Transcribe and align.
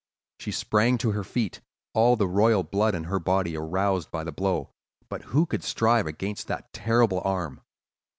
She 0.39 0.49
sprang 0.51 0.97
to 0.97 1.11
her 1.11 1.23
feet, 1.23 1.61
all 1.93 2.15
the 2.15 2.27
royal 2.27 2.63
blood 2.63 2.95
in 2.95 3.03
her 3.03 3.19
body 3.19 3.55
aroused 3.55 4.09
by 4.09 4.23
the 4.23 4.31
blow; 4.31 4.71
but 5.09 5.21
who 5.29 5.45
could 5.45 5.63
strive 5.63 6.07
against 6.07 6.47
that 6.47 6.73
terrible 6.73 7.21
arm? 7.23 7.61